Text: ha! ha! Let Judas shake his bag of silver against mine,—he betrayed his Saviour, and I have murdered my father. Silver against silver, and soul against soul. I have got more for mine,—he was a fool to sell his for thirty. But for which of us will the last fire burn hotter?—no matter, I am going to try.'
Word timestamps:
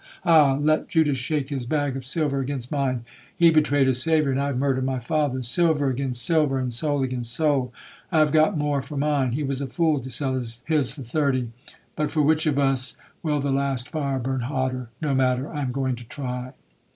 ha! 0.23 0.55
ha! 0.55 0.55
Let 0.59 0.87
Judas 0.87 1.19
shake 1.19 1.49
his 1.51 1.67
bag 1.67 1.95
of 1.95 2.03
silver 2.05 2.39
against 2.39 2.71
mine,—he 2.71 3.51
betrayed 3.51 3.85
his 3.85 4.01
Saviour, 4.01 4.31
and 4.31 4.41
I 4.41 4.47
have 4.47 4.57
murdered 4.57 4.83
my 4.83 4.97
father. 4.97 5.43
Silver 5.43 5.91
against 5.91 6.23
silver, 6.25 6.57
and 6.57 6.73
soul 6.73 7.03
against 7.03 7.31
soul. 7.31 7.71
I 8.11 8.17
have 8.17 8.31
got 8.31 8.57
more 8.57 8.81
for 8.81 8.97
mine,—he 8.97 9.43
was 9.43 9.61
a 9.61 9.67
fool 9.67 9.99
to 9.99 10.09
sell 10.09 10.33
his 10.65 10.91
for 10.91 11.03
thirty. 11.03 11.51
But 11.95 12.09
for 12.09 12.23
which 12.23 12.47
of 12.47 12.57
us 12.57 12.97
will 13.21 13.39
the 13.41 13.51
last 13.51 13.89
fire 13.89 14.17
burn 14.17 14.39
hotter?—no 14.41 15.13
matter, 15.13 15.53
I 15.53 15.61
am 15.61 15.71
going 15.71 15.95
to 15.97 16.03
try.' 16.03 16.53